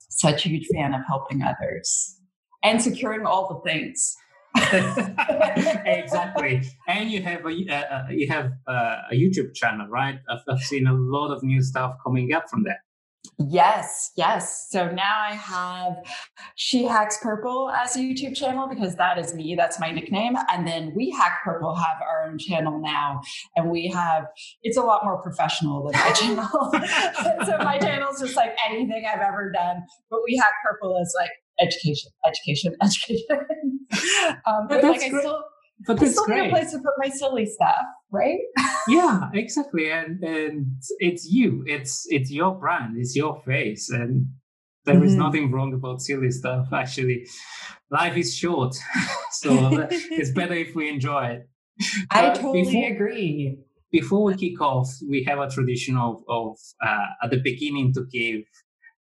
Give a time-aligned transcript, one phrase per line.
[0.09, 2.19] such a huge fan of helping others
[2.63, 4.15] and securing all the things.
[5.85, 6.63] exactly.
[6.87, 10.19] And you have a uh, uh, you have uh, a YouTube channel, right?
[10.29, 12.81] I've, I've seen a lot of new stuff coming up from there.
[13.39, 14.67] Yes, yes.
[14.71, 15.97] So now I have
[16.55, 19.53] She Hacks Purple as a YouTube channel because that is me.
[19.55, 20.35] That's my nickname.
[20.51, 23.21] And then We Hack Purple have our own channel now.
[23.55, 24.25] And we have,
[24.63, 26.47] it's a lot more professional than my channel.
[27.45, 29.83] so my channel is just like anything I've ever done.
[30.09, 33.25] But We Hack Purple is like education, education, education.
[34.45, 35.43] um, but, like I still,
[35.85, 36.41] but I still great.
[36.41, 38.39] need a place to put my silly stuff, right?
[38.87, 39.91] yeah, exactly.
[39.91, 41.63] And and it's you.
[41.67, 42.97] It's it's your brand.
[42.97, 44.27] It's your face, and
[44.85, 45.05] there mm-hmm.
[45.05, 46.67] is nothing wrong about silly stuff.
[46.73, 47.27] Actually,
[47.91, 48.75] life is short,
[49.31, 51.49] so it's better if we enjoy it.
[52.09, 53.59] I totally before, agree.
[53.91, 58.05] Before we kick off, we have a tradition of, of uh, at the beginning to
[58.11, 58.41] give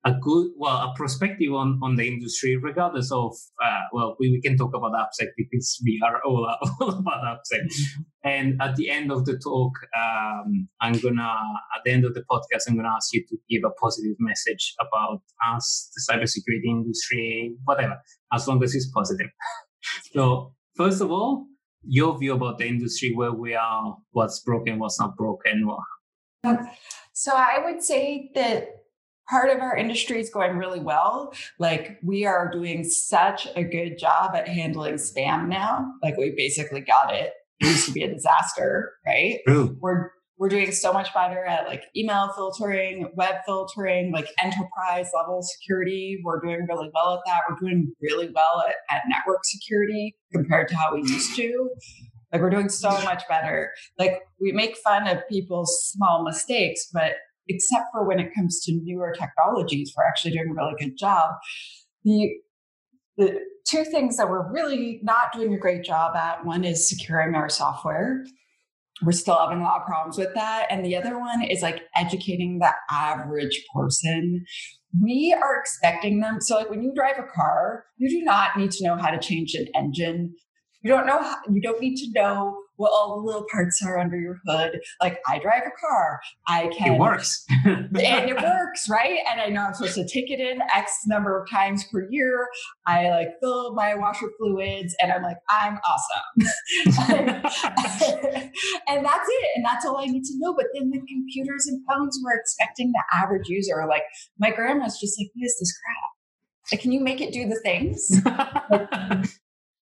[0.04, 3.34] a good well a perspective on on the industry regardless of
[3.65, 6.47] uh, well we, we can talk about AppSec because we are all,
[6.81, 8.03] all about AppSec mm-hmm.
[8.25, 11.37] and at the end of the talk um, i'm gonna
[11.76, 14.75] at the end of the podcast i'm gonna ask you to give a positive message
[14.81, 15.22] about
[15.54, 17.97] us the cybersecurity industry whatever
[18.32, 19.28] as long as it's positive.
[20.12, 21.47] So first of all
[21.86, 25.69] your view about the industry where we are what's broken what's not broken
[27.12, 28.84] so i would say that
[29.29, 31.33] part of our industry is going really well.
[31.59, 35.93] Like we are doing such a good job at handling spam now.
[36.03, 37.33] Like we basically got it.
[37.61, 39.39] It used to be a disaster, right?
[39.49, 39.77] Ooh.
[39.81, 45.41] We're we're doing so much better at like email filtering, web filtering, like enterprise level
[45.43, 46.21] security.
[46.25, 47.43] We're doing really well at that.
[47.49, 51.71] We're doing really well at, at network security compared to how we used to.
[52.33, 53.71] Like we're doing so much better.
[53.97, 57.13] Like we make fun of people's small mistakes, but
[57.49, 61.32] except for when it comes to newer technologies, we're actually doing a really good job.
[62.05, 62.32] The,
[63.16, 67.34] the two things that we're really not doing a great job at one is securing
[67.34, 68.25] our software.
[69.03, 70.66] We're still having a lot of problems with that.
[70.71, 74.44] And the other one is like educating the average person.
[75.03, 76.41] We are expecting them.
[76.41, 79.19] So, like when you drive a car, you do not need to know how to
[79.19, 80.34] change an engine.
[80.83, 83.99] You don't know, how, you don't need to know what all the little parts are
[83.99, 84.81] under your hood.
[85.01, 86.95] Like I drive a car, I can.
[86.95, 87.45] It works.
[87.65, 89.19] and it works, right?
[89.31, 92.48] And I know I'm supposed to take it in X number of times per year.
[92.87, 96.48] I like fill my washer fluids and I'm like, I'm awesome.
[98.89, 99.48] and that's it.
[99.57, 100.54] And that's all I need to know.
[100.54, 103.84] But then the computers and phones were expecting the average user.
[103.89, 104.03] Like
[104.39, 106.72] my grandma's just like, what is this crap?
[106.72, 108.10] Like, can you make it do the things?
[108.71, 108.89] like,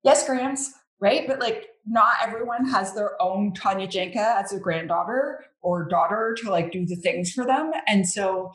[0.02, 0.72] yes, Grams
[1.02, 1.26] right?
[1.26, 6.50] But like not everyone has their own Tanya Janca as a granddaughter or daughter to
[6.50, 7.72] like do the things for them.
[7.86, 8.52] And so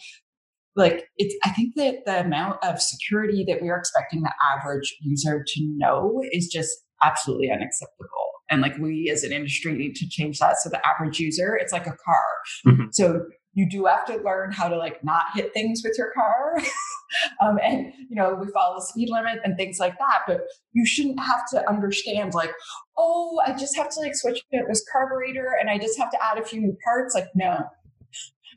[0.76, 4.96] like it's I think that the amount of security that we are expecting the average
[5.02, 6.72] user to know is just
[7.04, 8.08] absolutely unacceptable.
[8.50, 10.58] And like we as an industry need to change that.
[10.58, 12.26] So the average user, it's like a car.
[12.66, 12.86] Mm-hmm.
[12.92, 13.26] So
[13.58, 16.62] you do have to learn how to like not hit things with your car.
[17.42, 20.20] um, and you know, we follow the speed limit and things like that.
[20.28, 20.42] But
[20.74, 22.52] you shouldn't have to understand like,
[23.00, 26.24] oh, I just have to like switch it with carburetor and I just have to
[26.24, 27.16] add a few new parts.
[27.16, 27.58] Like, no,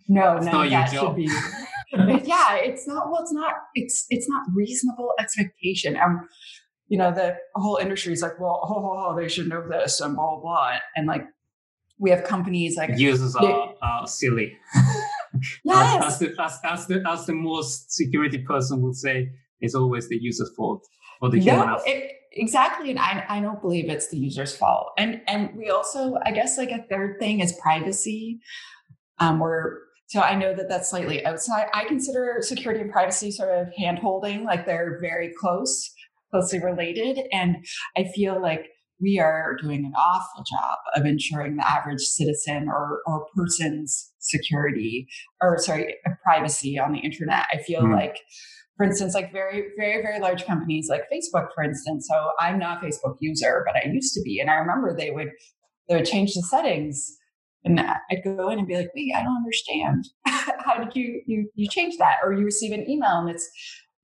[0.06, 1.30] no, no, that should be.
[2.28, 3.10] yeah, it's not.
[3.10, 3.54] Well, it's not.
[3.74, 5.96] It's it's not reasonable expectation.
[5.96, 6.28] Um,
[6.88, 9.98] you know, the whole industry is like, well, oh, oh, oh, they should know this
[10.02, 10.78] and blah blah, blah.
[10.94, 11.24] and like
[12.00, 14.56] we have companies like users are, are silly.
[15.64, 16.04] yes.
[16.04, 19.30] as, the, as, as, the, as the most security person would say,
[19.60, 20.82] it's always the user's fault
[21.20, 21.66] or the human.
[21.66, 24.92] No, it, exactly, and I I don't believe it's the user's fault.
[24.96, 28.40] And and we also, I guess, like a third thing is privacy.
[29.18, 29.76] Um, we're
[30.06, 31.66] so I know that that's slightly outside.
[31.74, 35.92] I consider security and privacy sort of hand holding, like they're very close,
[36.30, 37.20] closely related.
[37.32, 37.56] And
[37.96, 38.66] I feel like
[39.00, 45.08] we are doing an awful job of ensuring the average citizen or, or person's security
[45.40, 47.46] or sorry, privacy on the internet.
[47.52, 47.94] I feel mm.
[47.94, 48.16] like
[48.76, 52.08] for instance, like very, very, very large companies like Facebook, for instance.
[52.10, 54.40] So I'm not a Facebook user, but I used to be.
[54.40, 55.28] And I remember they would
[55.86, 57.18] they would change the settings
[57.64, 60.08] and I'd go in and be like, wait, I don't understand.
[60.64, 62.16] How did you you you change that?
[62.24, 63.48] Or you receive an email and it's,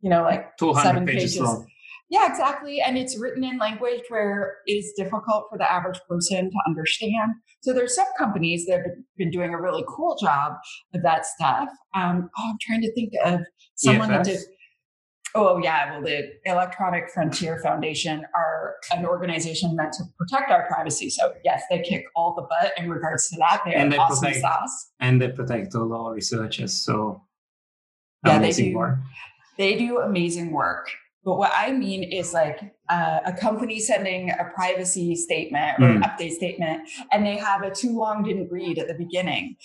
[0.01, 0.51] you know, like
[0.83, 1.33] seven pages.
[1.33, 1.41] pages.
[1.41, 1.67] Long.
[2.09, 2.81] Yeah, exactly.
[2.81, 7.33] And it's written in language where it is difficult for the average person to understand.
[7.63, 10.53] So there's some companies that have been doing a really cool job
[10.95, 11.69] of that stuff.
[11.97, 13.41] Um, oh, I'm trying to think of
[13.75, 14.25] someone EFF?
[14.25, 14.41] that did
[15.37, 15.93] Oh, yeah.
[15.93, 21.11] Well, the Electronic Frontier Foundation are an organization meant to protect our privacy.
[21.11, 23.61] So, yes, they kick all the butt in regards to that.
[23.67, 24.91] They're and they awesome protect, sauce.
[24.99, 26.73] And they protect all our researchers.
[26.73, 27.23] So,
[28.25, 28.99] yeah, they do, work.
[29.59, 30.91] They do amazing work.
[31.27, 35.97] But what I mean is like uh, a company sending a privacy statement or mm.
[35.97, 39.57] an update statement, and they have a too long didn't read at the beginning.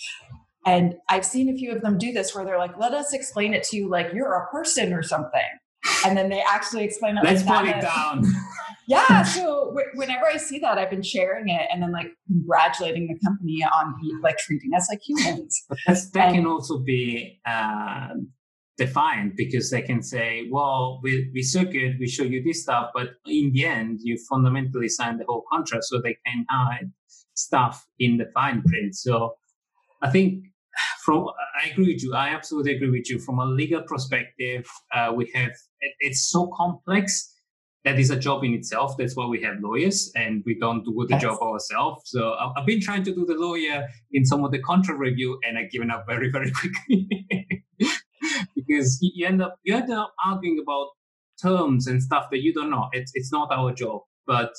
[0.66, 3.54] And I've seen a few of them do this where they're like, let us explain
[3.54, 5.40] it to you like you're a person or something
[6.04, 7.24] and then they actually explain it.
[7.24, 8.24] Let's like put it down.
[8.86, 9.22] yeah.
[9.22, 13.18] So w- whenever I see that, I've been sharing it and then like congratulating the
[13.26, 15.64] company on like treating us like humans.
[15.68, 15.78] But
[16.14, 18.08] that can also be uh,
[18.86, 22.90] defined because they can say, well, we, we're so good, we show you this stuff,
[22.94, 26.90] but in the end, you fundamentally signed the whole contract so they can hide
[27.34, 28.94] stuff in the fine print.
[28.94, 29.34] So
[30.02, 30.44] I think
[31.04, 31.28] from
[31.60, 32.14] I agree with you.
[32.14, 33.18] I absolutely agree with you.
[33.18, 37.28] From a legal perspective, uh, we have it, it's so complex
[37.84, 38.96] that is a job in itself.
[38.96, 42.02] That's why we have lawyers, and we don't do the job ourselves.
[42.06, 45.58] So I've been trying to do the lawyer in some of the contract review, and
[45.58, 47.08] I've given up very very quickly
[48.54, 50.88] because you end up you end up arguing about
[51.40, 52.88] terms and stuff that you don't know.
[52.92, 54.52] It's it's not our job, but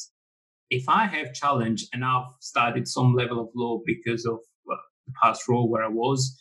[0.69, 4.39] if I have challenge and I've studied some level of law because of
[4.71, 4.75] uh,
[5.05, 6.35] the past role where I was,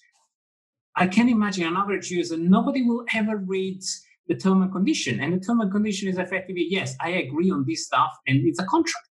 [0.96, 3.82] I can imagine an average user, nobody will ever read
[4.28, 5.20] the term and condition.
[5.20, 8.58] And the term and condition is effectively, yes, I agree on this stuff, and it's
[8.58, 9.08] a contract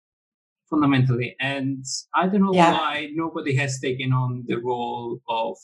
[0.69, 1.35] fundamentally.
[1.39, 1.83] And
[2.15, 2.73] I don't know yeah.
[2.73, 5.57] why nobody has taken on the role of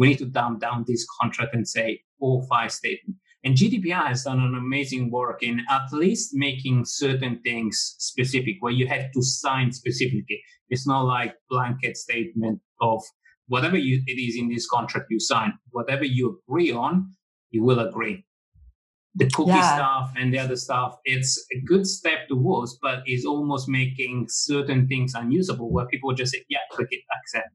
[0.00, 3.20] we need to dumb down this contract and say all five statements.
[3.44, 8.72] And GDPR has done an amazing work in at least making certain things specific where
[8.72, 10.42] you have to sign specifically.
[10.70, 13.02] It's not like blanket statement of
[13.48, 17.12] whatever you, it is in this contract you sign, whatever you agree on,
[17.50, 18.24] you will agree.
[19.16, 19.74] The cookie yeah.
[19.74, 24.88] stuff and the other stuff, it's a good step towards, but is almost making certain
[24.88, 27.50] things unusable where people just say, yeah, click it, accept.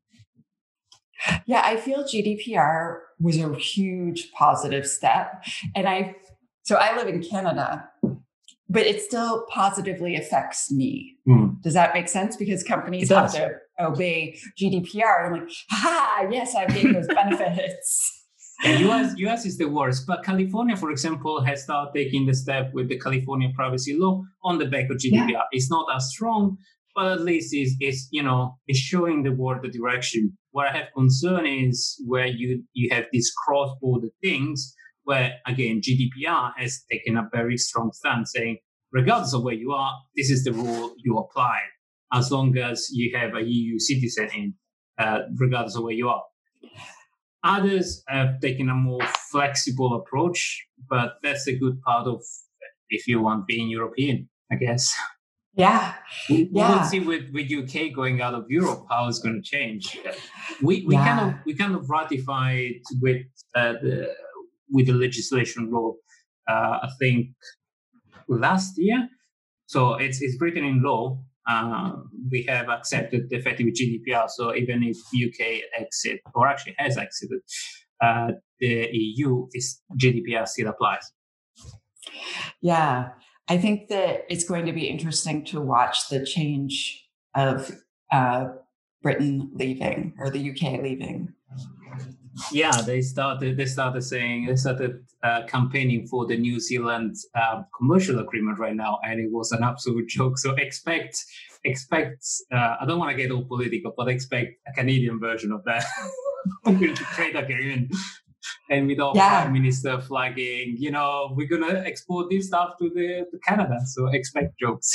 [1.45, 5.43] Yeah, I feel GDPR was a huge positive step.
[5.75, 6.15] And I,
[6.63, 7.88] so I live in Canada,
[8.69, 11.17] but it still positively affects me.
[11.27, 11.62] Mm.
[11.62, 12.36] Does that make sense?
[12.36, 15.25] Because companies have to obey GDPR.
[15.25, 18.24] And I'm like, ha, yes, I'm getting those benefits.
[18.63, 22.74] And US, US is the worst, but California, for example, has started taking the step
[22.74, 25.29] with the California privacy law on the back of GDPR.
[25.31, 25.41] Yeah.
[25.51, 26.57] It's not as strong,
[26.95, 30.37] but at least it's, it's you know it's showing the world the direction.
[30.51, 34.73] Where I have concern is where you you have these cross-border things
[35.03, 38.57] where again GDPR has taken a very strong stance saying
[38.91, 41.59] regardless of where you are, this is the rule you apply
[42.13, 44.53] as long as you have a EU citizen in,
[44.97, 46.23] uh, regardless of where you are.
[47.43, 52.23] Others have taken a more flexible approach, but that's a good part of
[52.89, 54.95] if you want being European, I guess.
[55.57, 55.93] Yeah.
[56.29, 56.79] We, yeah.
[56.79, 59.97] will see with, with UK going out of Europe how it's going to change.
[60.62, 61.05] We we yeah.
[61.05, 64.13] kind of we kind of ratified with uh, the
[64.69, 65.93] with the legislation law.
[66.47, 67.29] Uh, I think
[68.27, 69.07] last year.
[69.67, 71.19] So it's it's written in law.
[71.47, 71.93] uh,
[72.31, 74.29] we have accepted the effective GDPR.
[74.29, 77.39] So even if UK exit or actually has exited
[78.01, 81.12] uh, the EU, this GDPR still applies.
[82.62, 83.09] Yeah,
[83.47, 87.71] I think that it's going to be interesting to watch the change of
[88.11, 88.47] uh,
[89.03, 91.33] Britain leaving or the UK leaving.
[92.51, 93.55] Yeah, they started.
[93.55, 98.75] They started saying they started uh, campaigning for the New Zealand uh, commercial agreement right
[98.75, 100.37] now, and it was an absolute joke.
[100.37, 101.23] So expect,
[101.63, 102.25] expect.
[102.51, 105.85] Uh, I don't want to get all political, but expect a Canadian version of that
[107.15, 107.95] trade agreement,
[108.69, 109.41] and with our yeah.
[109.41, 113.77] prime minister flagging, you know, we're gonna export this stuff to the to Canada.
[113.85, 114.93] So expect jokes.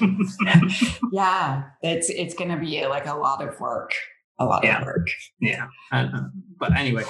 [1.12, 3.92] yeah, it's it's gonna be like a lot of work
[4.38, 4.80] a lot yeah.
[4.80, 5.08] of work.
[5.40, 5.68] Yeah.
[5.90, 6.08] Uh,
[6.58, 7.04] but anyway,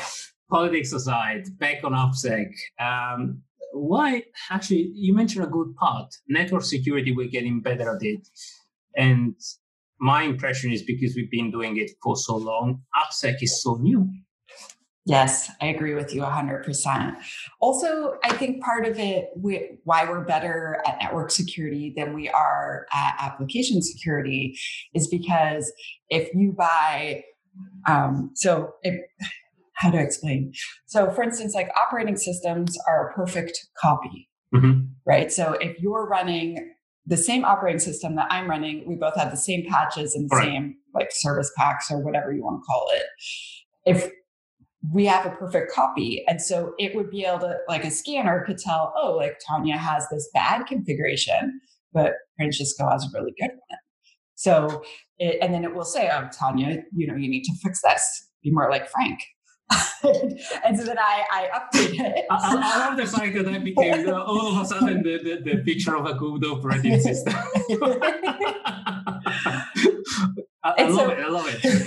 [0.51, 2.51] politics aside, back on AppSec.
[2.79, 6.15] Um, why, actually, you mentioned a good part.
[6.29, 8.29] Network security, we're getting better at it.
[8.97, 9.35] And
[9.99, 14.09] my impression is because we've been doing it for so long, AppSec is so new.
[15.05, 17.17] Yes, I agree with you 100%.
[17.61, 22.29] Also, I think part of it, we, why we're better at network security than we
[22.29, 24.57] are at application security,
[24.95, 25.73] is because
[26.09, 27.25] if you buy,
[27.89, 29.01] um, so if,
[29.73, 30.53] how to explain?
[30.87, 34.83] So, for instance, like operating systems are a perfect copy, mm-hmm.
[35.05, 35.33] right?
[35.33, 36.75] So, if you're running
[37.07, 40.37] the same operating system that I'm running, we both have the same patches and the
[40.37, 40.45] right.
[40.45, 43.03] same like service packs or whatever you want to call it.
[43.85, 44.13] If
[44.91, 46.25] we have a perfect copy.
[46.27, 49.77] And so it would be able to, like a scanner could tell, oh, like Tanya
[49.77, 51.61] has this bad configuration,
[51.93, 53.79] but Francisco has a really good one.
[54.35, 54.83] So,
[55.19, 58.29] it, and then it will say, oh, Tanya, you know, you need to fix this.
[58.43, 59.21] Be more like Frank.
[60.65, 62.25] and so then I, I updated it.
[62.31, 65.55] I, I, love the fact that I became uh, all of a sudden the, the,
[65.55, 67.35] the picture of a good operating system.
[70.65, 71.19] I, I love so, it.
[71.19, 71.82] I love it.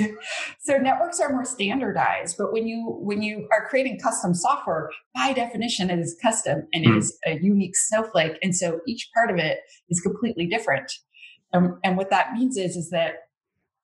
[0.65, 5.31] So networks are more standardized, but when you when you are creating custom software, by
[5.31, 7.31] definition, it is custom and it hmm.
[7.31, 10.91] a unique snowflake, and so each part of it is completely different.
[11.53, 13.13] And, and what that means is is that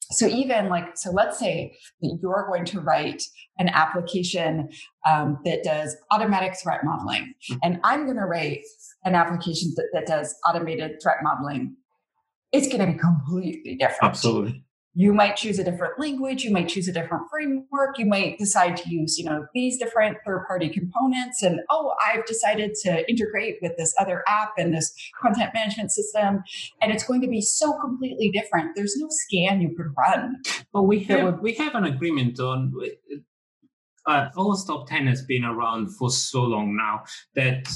[0.09, 3.21] so even like so let's say that you're going to write
[3.59, 4.69] an application
[5.07, 7.57] um, that does automatic threat modeling hmm.
[7.63, 8.59] and i'm going to write
[9.05, 11.75] an application that, that does automated threat modeling
[12.51, 16.67] it's going to be completely different absolutely you might choose a different language you might
[16.67, 20.69] choose a different framework you might decide to use you know these different third party
[20.69, 25.91] components and oh i've decided to integrate with this other app and this content management
[25.91, 26.43] system
[26.81, 28.75] and it's going to be so completely different.
[28.75, 30.41] There's no scan you could run.
[30.73, 32.73] But we have would, we have an agreement on
[34.07, 37.03] uh, OWASP top 10 has been around for so long now
[37.35, 37.69] that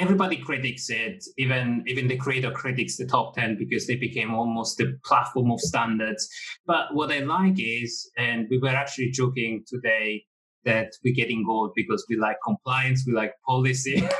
[0.00, 4.78] everybody critiques it even even the creator critics the top 10 because they became almost
[4.78, 6.28] the platform of standards.
[6.66, 10.24] But what i like is and we were actually joking today
[10.64, 14.02] that we're getting gold because we like compliance we like policy.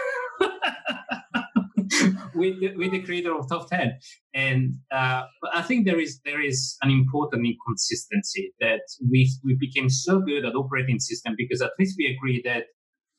[2.35, 3.99] With, the, with the creator of top 10
[4.33, 8.81] and uh, i think there is there is an important inconsistency that
[9.11, 12.65] we we became so good at operating system because at least we agree that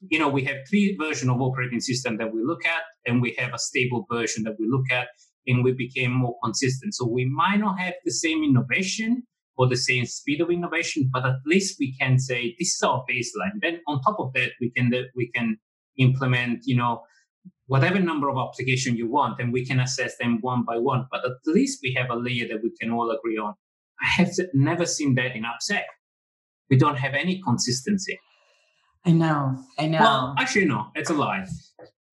[0.09, 3.35] you know, we have three versions of operating system that we look at, and we
[3.37, 5.07] have a stable version that we look at,
[5.47, 6.95] and we became more consistent.
[6.95, 9.23] So we might not have the same innovation
[9.57, 13.03] or the same speed of innovation, but at least we can say this is our
[13.09, 13.59] baseline.
[13.61, 15.57] Then on top of that, we can we can
[15.97, 17.03] implement, you know,
[17.67, 21.05] whatever number of application you want, and we can assess them one by one.
[21.11, 23.53] But at least we have a layer that we can all agree on.
[24.01, 25.83] I have never seen that in AppSec.
[26.71, 28.17] We don't have any consistency.
[29.05, 29.57] I know.
[29.79, 29.99] I know.
[29.99, 31.45] Well, actually, no, it's a lie.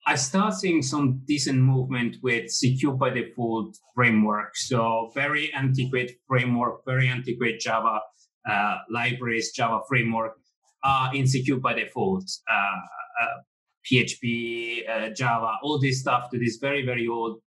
[0.07, 4.57] I start seeing some decent movement with secure by default framework.
[4.57, 8.01] So very antiquated framework, very antiquated Java
[8.49, 10.33] uh, libraries, Java framework
[10.83, 12.25] are in secure by default.
[12.51, 12.77] Uh,
[13.23, 13.37] uh,
[13.91, 17.41] PHP, uh, Java, all this stuff that is very, very old,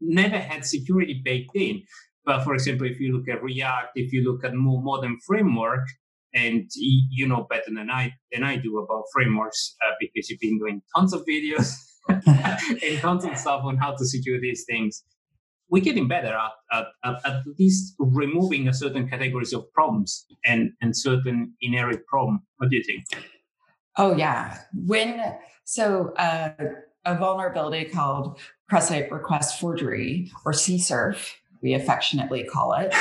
[0.00, 1.82] never had security baked in.
[2.24, 5.86] But for example, if you look at React, if you look at more modern framework,
[6.34, 10.58] and you know better than I than I do about frameworks uh, because you've been
[10.58, 11.72] doing tons of videos
[12.08, 15.04] and tons of stuff on how to secure these things.
[15.70, 20.72] We're getting better at, at, at, at least removing a certain categories of problems and,
[20.82, 22.42] and certain inherent problem.
[22.58, 23.04] What do you think?
[23.96, 26.50] Oh yeah, when so uh,
[27.04, 28.38] a vulnerability called
[28.68, 31.30] cross-site request forgery or CSRF,
[31.64, 32.94] we affectionately call it.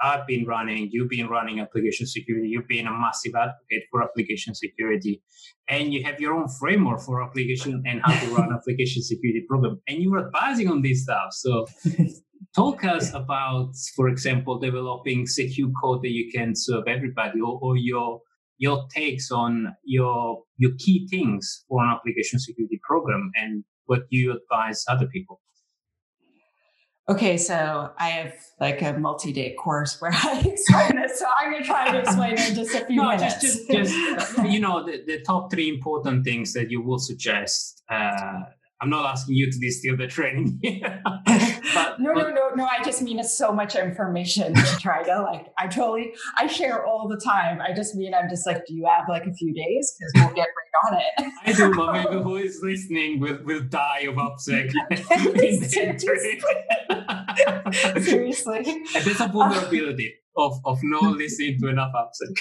[0.00, 4.54] I've been running, you've been running application security, you've been a massive advocate for application
[4.54, 5.20] security,
[5.68, 9.80] and you have your own framework for application and how to run application security program.
[9.88, 11.32] And you're advising on this stuff.
[11.32, 11.66] So
[12.54, 17.76] talk us about, for example, developing secure code that you can serve everybody or, or
[17.76, 18.20] your
[18.60, 24.32] your takes on your your key things for an application security program and what you
[24.32, 25.40] advise other people.
[27.08, 31.10] Okay, so I have like a multi-day course where I explain it.
[31.16, 33.40] So I'm going to try to explain it in just a few no, minutes.
[33.40, 37.82] Just, just, just you know, the, the top three important things that you will suggest
[37.90, 38.42] uh,
[38.82, 40.58] I'm not asking you to distill the training.
[41.74, 42.64] but, no, no, no, no.
[42.64, 45.52] I just mean it's so much information to try to like.
[45.58, 47.60] I totally, I share all the time.
[47.60, 50.34] I just mean I'm just like, do you have like a few days because we'll
[50.34, 51.32] get right on it.
[51.46, 54.70] I do, but maybe who is listening will will die of AppSec.
[56.00, 56.40] Seriously.
[58.02, 58.84] Seriously.
[59.04, 62.34] There's a vulnerability of of not listening to enough AppSec.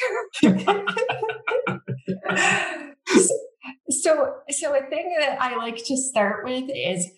[3.89, 7.09] So, so a thing that I like to start with is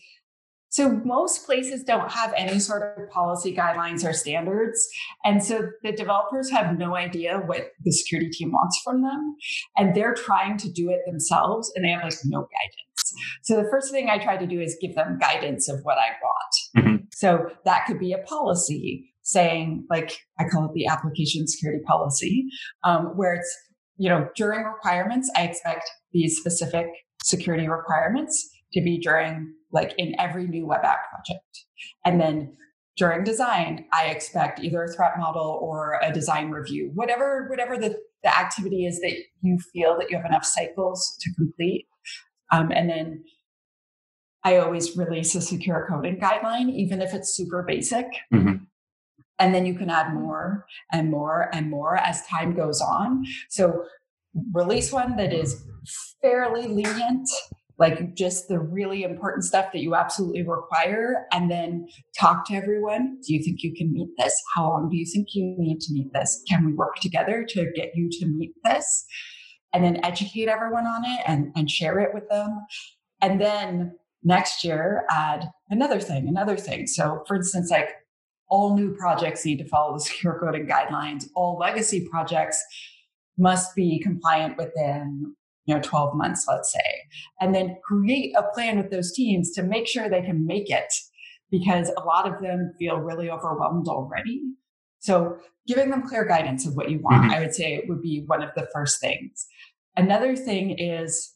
[0.71, 4.88] so most places don't have any sort of policy guidelines or standards.
[5.25, 9.36] And so the developers have no idea what the security team wants from them.
[9.75, 13.13] And they're trying to do it themselves and they have like no guidance.
[13.43, 16.15] So the first thing I try to do is give them guidance of what I
[16.23, 16.88] want.
[16.88, 17.03] Mm-hmm.
[17.13, 22.45] So that could be a policy saying like, I call it the application security policy,
[22.86, 23.57] um, where it's,
[23.97, 26.88] you know, during requirements, I expect these specific
[27.24, 31.65] security requirements to be during like in every new web app project.
[32.06, 32.56] And then
[32.97, 37.97] during design, I expect either a threat model or a design review, whatever, whatever the,
[38.24, 41.88] the activity is that you feel that you have enough cycles to complete.
[42.52, 43.24] Um, and then
[44.43, 48.08] I always release a secure coding guideline, even if it's super basic.
[48.34, 48.63] Mm-hmm.
[49.39, 53.24] And then you can add more and more and more as time goes on.
[53.50, 53.86] So
[54.54, 55.63] release one that is
[56.22, 57.28] fairly lenient
[57.82, 63.17] like just the really important stuff that you absolutely require and then talk to everyone.
[63.26, 64.39] Do you think you can meet this?
[64.56, 66.44] How long do you think you need to meet this?
[66.48, 69.06] Can we work together to get you to meet this?
[69.74, 72.62] And then educate everyone on it and, and share it with them.
[73.20, 76.86] And then next year add another thing another thing.
[76.86, 77.89] So for instance like
[78.48, 82.63] all new projects need to follow the secure coding guidelines all legacy projects
[83.41, 86.80] must be compliant within you know 12 months let's say
[87.39, 90.93] and then create a plan with those teams to make sure they can make it
[91.51, 94.41] because a lot of them feel really overwhelmed already.
[94.99, 97.32] So giving them clear guidance of what you want mm-hmm.
[97.32, 99.45] i would say it would be one of the first things.
[99.95, 101.34] Another thing is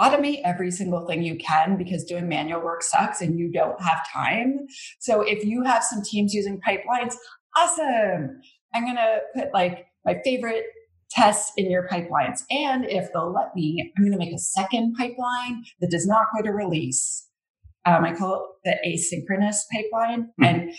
[0.00, 4.00] automate every single thing you can because doing manual work sucks and you don't have
[4.12, 4.66] time.
[4.98, 7.14] So if you have some teams using pipelines
[7.56, 8.40] awesome!
[8.74, 10.64] I'm going to put like my favorite
[11.14, 12.40] tests in your pipelines.
[12.50, 16.26] And if they'll let me, I'm going to make a second pipeline that does not
[16.34, 17.28] go to release.
[17.86, 20.30] Um, I call it the asynchronous pipeline.
[20.40, 20.44] Mm-hmm.
[20.44, 20.74] And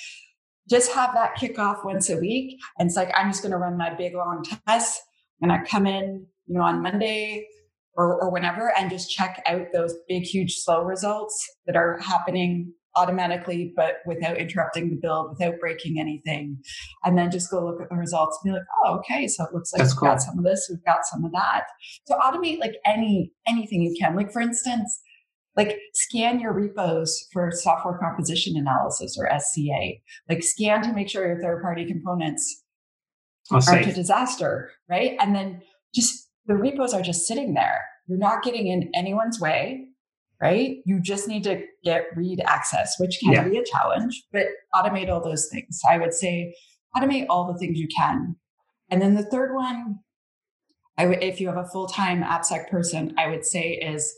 [0.69, 2.59] just have that kick off once a week.
[2.79, 5.01] And it's like, I'm just going to run my big long test.
[5.41, 7.47] and I come in, you know, on Monday
[7.93, 12.73] or, or whenever and just check out those big, huge, slow results that are happening
[12.95, 16.57] automatically, but without interrupting the build, without breaking anything.
[17.03, 19.53] And then just go look at the results and be like, oh, okay, so it
[19.53, 20.09] looks like That's we've cool.
[20.09, 21.65] got some of this, we've got some of that.
[22.05, 24.15] So automate like any anything you can.
[24.15, 25.01] Like for instance,
[25.55, 29.93] like scan your repos for software composition analysis or SCA.
[30.29, 32.63] Like scan to make sure your third party components
[33.51, 35.15] oh, I'll are say to disaster, right?
[35.19, 35.61] And then
[35.93, 37.85] just the repos are just sitting there.
[38.07, 39.87] You're not getting in anyone's way,
[40.41, 40.77] right?
[40.85, 43.47] You just need to get read access, which can Yeah.
[43.47, 45.79] be a challenge, but automate all those things.
[45.89, 46.55] I would say
[46.95, 48.35] automate all the things you can.
[48.89, 49.99] And then the third one,
[50.97, 54.13] I would, if you have a full time AppSec person, I would say is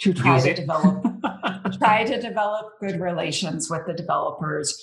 [0.00, 1.04] to try to develop
[1.78, 4.76] try to develop good relations with the developers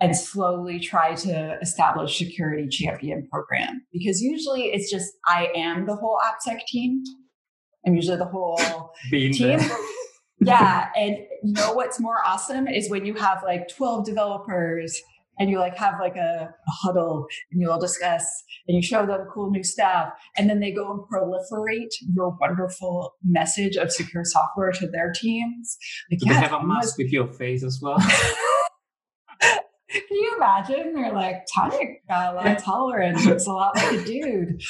[0.00, 5.96] and slowly try to establish security champion program because usually it's just i am the
[5.96, 7.02] whole appsec team
[7.86, 8.58] i'm usually the whole
[9.10, 9.58] Being team.
[10.46, 15.00] Yeah and you know what's more awesome is when you have like 12 developers
[15.38, 18.24] and you like have like a, a huddle and you all discuss
[18.68, 23.14] and you show them cool new stuff and then they go and proliferate your wonderful
[23.24, 25.78] message of secure software to their teams
[26.10, 27.98] like Do they have a was- mask with your face as well?
[29.92, 30.94] Can you imagine?
[30.94, 33.26] They're like, Tonic got a lot of tolerance.
[33.26, 34.62] Looks a lot like a dude.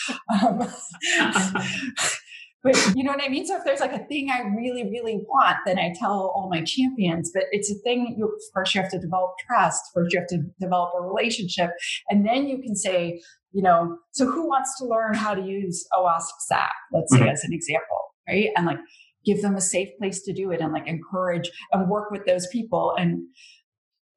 [0.43, 0.59] Um,
[2.63, 3.47] but you know what I mean?
[3.47, 6.63] So if there's like a thing I really, really want, then I tell all my
[6.63, 7.31] champions.
[7.35, 9.83] But it's a thing you first you have to develop trust.
[9.95, 11.71] First you have to develop a relationship.
[12.09, 13.21] And then you can say,
[13.53, 17.33] you know, so who wants to learn how to use OWASP ZAP, let's say Mhm.
[17.33, 18.51] as an example, right?
[18.57, 18.79] And like
[19.25, 22.47] give them a safe place to do it and like encourage and work with those
[22.49, 22.95] people.
[22.99, 23.23] And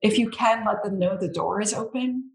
[0.02, 2.32] if you can let them know the door is open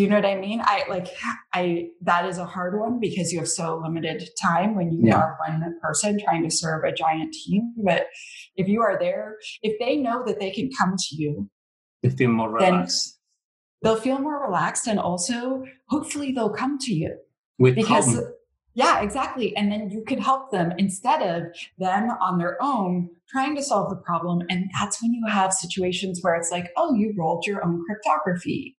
[0.00, 1.08] do you know what i mean i like
[1.52, 5.16] i that is a hard one because you have so limited time when you Yeah.
[5.18, 8.06] are one person trying to serve a giant team but
[8.56, 11.50] if you are there if they know that they can come to you
[12.02, 13.18] they feel more relaxed.
[13.82, 17.18] They'll feel more relaxed and also hopefully they'll come to you
[17.58, 18.24] With because calm.
[18.72, 21.42] yeah exactly and then you can help them instead of
[21.78, 26.20] them on their own trying to solve the problem and that's when you have situations
[26.22, 28.78] where it's like oh you rolled your own cryptography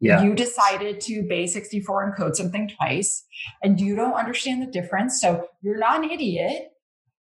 [0.00, 0.22] Yeah.
[0.22, 3.24] you decided to base 64 encode something twice
[3.62, 6.68] and you don't understand the difference so you're not an idiot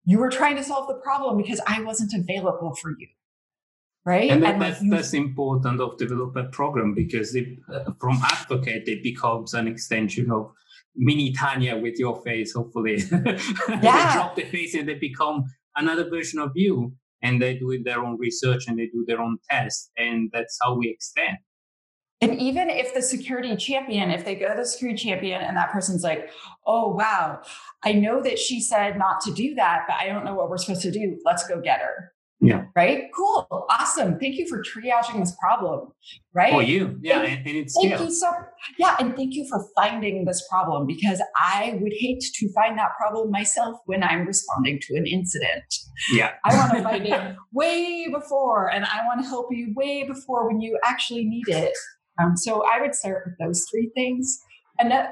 [0.05, 3.07] you were trying to solve the problem because i wasn't available for you
[4.05, 8.19] right and that, like, that's, you- that's important of developer program because it, uh, from
[8.23, 10.51] advocate it becomes an extension of
[10.97, 12.53] mini Tanya with your face.
[12.53, 13.37] Hopefully, they
[13.81, 14.13] Yeah.
[14.13, 15.43] drop the face and they become
[15.75, 19.37] another version of you, and they do their own research and they do their own
[19.49, 21.37] tests, and that's how we extend.
[22.25, 25.71] And even if the security champion, if they go to the security champion and that
[25.71, 26.29] person's like,
[26.65, 27.41] oh, wow,
[27.83, 30.57] I know that she said not to do that, but I don't know what we're
[30.57, 31.19] supposed to do.
[31.23, 32.11] Let's go get her.
[32.41, 32.65] Yeah.
[32.75, 33.05] Right?
[33.15, 33.47] Cool.
[33.69, 34.19] Awesome.
[34.19, 35.91] Thank you for triaging this problem.
[36.33, 36.51] Right?
[36.51, 38.29] For you, yeah, Thank- and, and it's Thank you so
[38.77, 42.89] yeah, and thank you for finding this problem because I would hate to find that
[42.99, 45.63] problem myself when I'm responding to an incident.
[46.11, 50.03] Yeah, I want to find it way before, and I want to help you way
[50.03, 51.73] before when you actually need it.
[52.21, 54.39] Um, so I would start with those three things.
[54.79, 55.09] And a,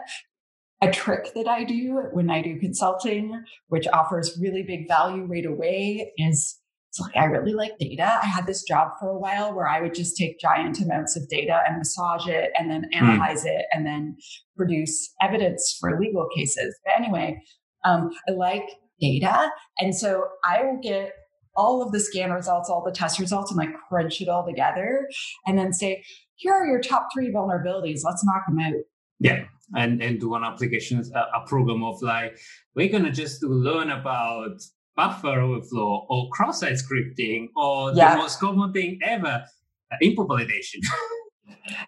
[0.82, 5.46] a trick that I do when I do consulting, which offers really big value right
[5.46, 8.20] away, is it's like I really like data.
[8.22, 11.28] I had this job for a while where I would just take giant amounts of
[11.28, 14.16] data and massage it and then analyze it and then
[14.56, 16.78] produce evidence for legal cases.
[16.86, 17.42] But anyway,
[17.84, 18.70] um, I like
[19.02, 19.50] data.
[19.80, 21.14] And so I will get
[21.56, 25.08] all of the scan results, all the test results, and like crunch it all together
[25.48, 26.04] and then say,
[26.44, 28.02] here are your top three vulnerabilities.
[28.08, 28.74] Let's knock them out.
[29.20, 29.40] yeah,
[29.82, 32.34] and and do an application, a, a program of like
[32.76, 34.56] we're gonna just to learn about
[34.96, 38.12] buffer overflow or cross-site scripting or Yeah.
[38.16, 39.36] the most common thing ever,
[39.92, 40.80] uh, input validation.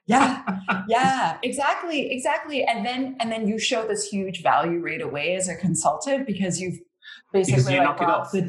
[0.08, 0.42] Yeah,
[0.88, 2.64] yeah, exactly, exactly.
[2.64, 6.62] And then and then you show this huge value right away as a consultant because
[6.62, 6.80] you've
[7.34, 8.32] basically you like brought off.
[8.32, 8.42] the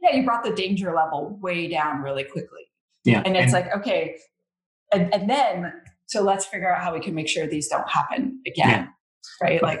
[0.00, 2.64] yeah you brought the danger level way down really quickly.
[3.04, 4.16] yeah, And it's like okay,
[4.92, 5.72] and and then
[6.06, 8.88] so let's figure out how we can make sure these don't happen again,
[9.40, 9.62] right?
[9.62, 9.80] Like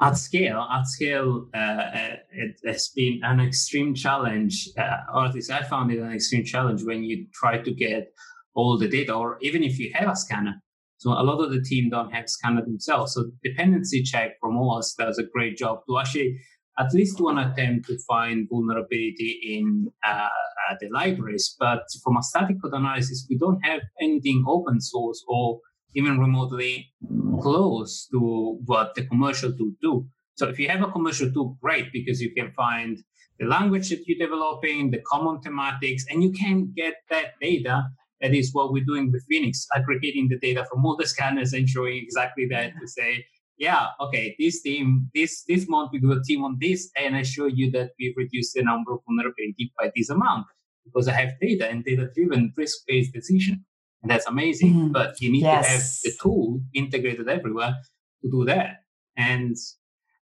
[0.00, 5.34] at scale, at scale, uh, uh, it has been an extreme challenge, uh, or at
[5.34, 8.12] least I found it an extreme challenge when you try to get
[8.54, 10.54] all the data, or even if you have a scanner.
[10.96, 13.14] So a lot of the team don't have scanner themselves.
[13.14, 16.40] So dependency check from us does a great job to actually
[16.80, 20.28] at least one attempt to find vulnerability in uh,
[20.70, 21.54] uh, the libraries.
[21.60, 25.60] But from a static code analysis, we don't have anything open source or
[25.94, 26.92] even remotely
[27.40, 30.06] close to what the commercial tool do.
[30.36, 32.98] So if you have a commercial tool, great, because you can find
[33.38, 37.84] the language that you're developing, the common thematics, and you can get that data.
[38.22, 41.68] That is what we're doing with Phoenix, aggregating the data from all the scanners and
[41.68, 43.24] showing exactly that to say,
[43.60, 47.22] yeah, okay, this team, this this month we do a team on this, and I
[47.22, 50.46] show you that we've reduced the number of vulnerability by this amount
[50.84, 53.64] because I have data and data-driven risk-based decision.
[54.02, 54.72] And that's amazing.
[54.72, 54.92] Mm-hmm.
[54.92, 55.66] But you need yes.
[55.66, 57.74] to have the tool integrated everywhere
[58.22, 58.84] to do that.
[59.14, 59.54] And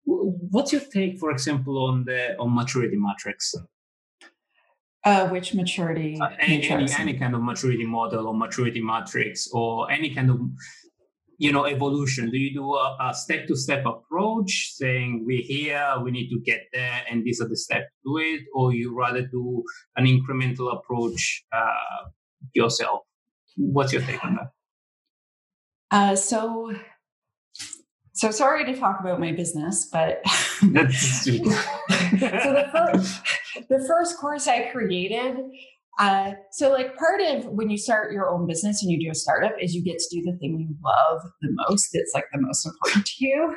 [0.04, 3.54] what's your take, for example, on the on maturity matrix?
[5.04, 6.18] Uh, which maturity?
[6.20, 10.40] Uh, any, any, any kind of maturity model or maturity matrix or any kind of
[11.38, 12.30] you know evolution?
[12.30, 17.04] Do you do a, a step-to-step approach saying we're here we need to get there
[17.10, 19.64] and these are the steps to do it or you rather do
[19.96, 22.10] an incremental approach uh,
[22.54, 23.02] yourself?
[23.56, 24.52] What's your take on that?
[25.90, 26.74] Uh, so
[28.14, 30.22] so sorry to talk about my business but
[30.72, 33.22] that's so the first,
[33.70, 35.38] the first course i created
[36.00, 39.16] uh, so, like, part of when you start your own business and you do a
[39.16, 41.90] startup is you get to do the thing you love the most.
[41.94, 43.56] It's like the most important to you.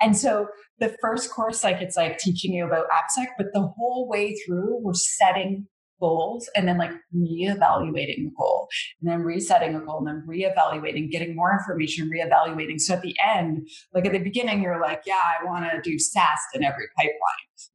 [0.00, 4.08] And so, the first course, like, it's like teaching you about AppSec, but the whole
[4.08, 5.66] way through, we're setting
[6.00, 8.68] goals and then like reevaluating the goal
[9.00, 12.80] and then resetting a goal and then reevaluating, getting more information, reevaluating.
[12.80, 15.98] So at the end, like at the beginning, you're like, yeah, I want to do
[15.98, 17.12] SAST in every pipeline.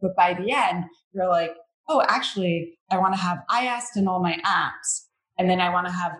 [0.01, 1.55] But by the end, you're like,
[1.91, 5.07] oh, actually, I want to have IAST in all my apps.
[5.37, 6.13] And then I want to have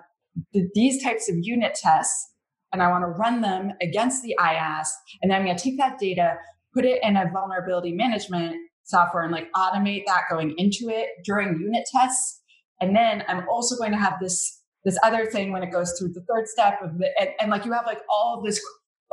[0.54, 2.30] the, these types of unit tests
[2.74, 4.92] and I want to run them against the IAST.
[5.22, 6.36] And then I'm going to take that data,
[6.74, 11.60] put it in a vulnerability management software and like automate that going into it during
[11.60, 12.42] unit tests.
[12.82, 16.08] And then I'm also going to have this this other thing when it goes through
[16.12, 18.60] the third step of the and, and like you have like all this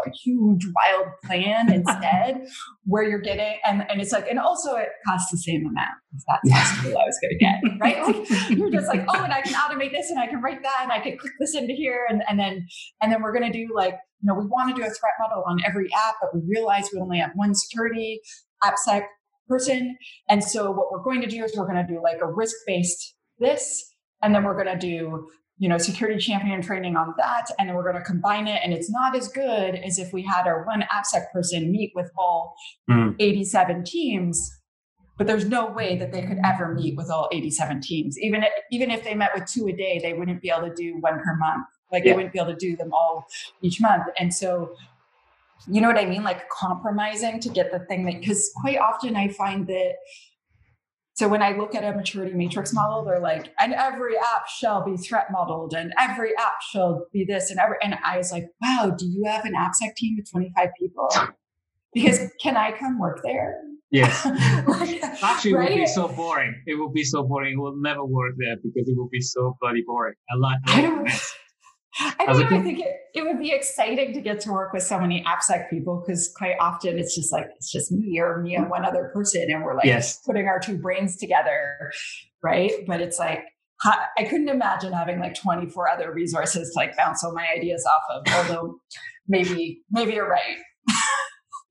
[0.06, 2.46] a huge wild plan instead
[2.84, 6.84] where you're getting and, and it's like and also it costs the same amount that's
[6.84, 8.02] what I was gonna get right?
[8.02, 10.80] Like you're just like oh and I can automate this and I can write that
[10.82, 12.06] and I can click this into here.
[12.08, 12.66] And, and then
[13.02, 15.44] and then we're gonna do like you know we want to do a threat model
[15.46, 18.20] on every app but we realize we only have one security
[18.64, 19.02] AppSec
[19.48, 19.96] person.
[20.28, 22.54] And so what we're going to do is we're going to do like a risk
[22.66, 23.84] based this
[24.22, 25.28] and then we're going to do
[25.59, 27.51] you know, security champion training on that.
[27.59, 28.61] And then we're going to combine it.
[28.62, 32.11] And it's not as good as if we had our one AppSec person meet with
[32.16, 32.55] all
[32.88, 33.14] mm.
[33.18, 34.55] 87 teams.
[35.16, 38.16] But there's no way that they could ever meet with all 87 teams.
[38.21, 40.75] Even if, even if they met with two a day, they wouldn't be able to
[40.75, 41.66] do one per month.
[41.90, 42.12] Like yeah.
[42.12, 43.27] they wouldn't be able to do them all
[43.61, 44.05] each month.
[44.21, 44.77] And so,
[45.66, 46.23] you know what I mean?
[46.23, 49.94] Like compromising to get the thing that, because quite often I find that
[51.18, 54.85] so when I look at a maturity matrix model, they're like, and every app shall
[54.85, 57.74] be threat modeled, and every app shall be this, and every.
[57.83, 61.11] And I was like, wow, do you have an AppSec team with 25 people?
[61.92, 63.61] Because can I come work there?
[63.90, 64.24] Yes.
[64.68, 65.70] like, Actually, right?
[65.72, 66.54] it will be so boring.
[66.68, 67.54] It will be so boring.
[67.54, 70.14] It will never work there because it will be so bloody boring.
[70.31, 70.59] I like.
[70.66, 71.11] I don't.
[72.01, 72.59] I don't know.
[72.59, 75.70] I think it, it would be exciting to get to work with so many AppSec
[75.70, 79.11] people because quite often it's just like it's just me or me and one other
[79.14, 80.20] person, and we're like yes.
[80.24, 81.90] putting our two brains together,
[82.42, 82.72] right?
[82.87, 83.44] But it's like
[83.85, 88.03] I couldn't imagine having like 24 other resources to like bounce all my ideas off
[88.16, 88.35] of.
[88.35, 88.81] Although
[89.27, 90.59] maybe maybe you're right.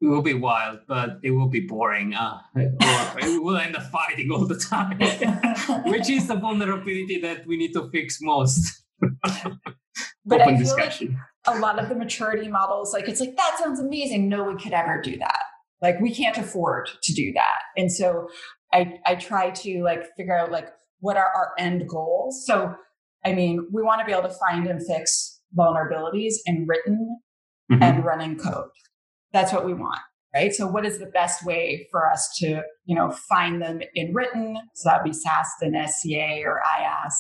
[0.02, 2.14] it will be wild, but it will be boring.
[2.14, 4.98] Uh, we will end up fighting all the time,
[5.86, 8.84] which is the vulnerability that we need to fix most
[10.28, 11.20] but Open I feel discussion.
[11.48, 14.30] like a lot of the maturity models, like it's like that sounds amazing.
[14.30, 15.44] No one could ever do that.
[15.82, 17.60] Like we can't afford to do that.
[17.76, 18.28] And so
[18.74, 20.68] I I try to like figure out like
[21.00, 22.46] what are our end goals.
[22.46, 22.76] So
[23.26, 27.20] I mean, we want to be able to find and fix vulnerabilities in written
[27.72, 27.82] mm-hmm.
[27.82, 28.70] and running code.
[29.34, 30.00] That's what we want
[30.38, 30.54] right?
[30.54, 34.58] So what is the best way for us to, you know, find them in written?
[34.76, 37.16] So that'd be SAST and SCA or IAST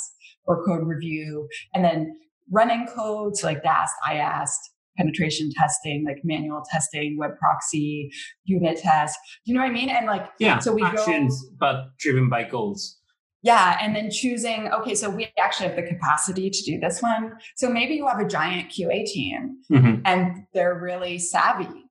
[0.46, 1.48] or code review.
[1.74, 2.16] And then
[2.52, 4.58] running codes like DAST, IAST,
[4.98, 8.12] penetration testing, like manual testing, web proxy,
[8.46, 9.18] unit test.
[9.46, 9.90] Do you know what I mean?
[9.90, 12.98] And like, yeah, so we actions, go, but driven by goals.
[13.44, 13.78] Yeah.
[13.80, 17.34] And then choosing, okay, so we actually have the capacity to do this one.
[17.56, 20.02] So maybe you have a giant QA team mm-hmm.
[20.06, 21.86] and they're really savvy.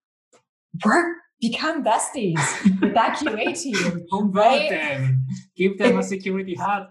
[0.85, 2.40] Work, become besties
[2.81, 4.07] with that QA team.
[4.33, 4.71] right?
[4.71, 5.27] them.
[5.57, 6.88] Give them a security hat.